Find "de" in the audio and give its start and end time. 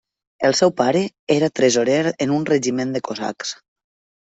2.99-3.05